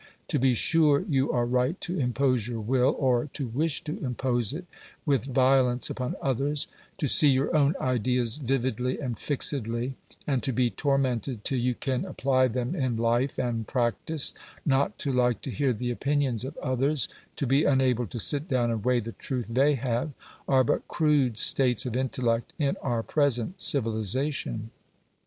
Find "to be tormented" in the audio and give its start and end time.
10.41-11.43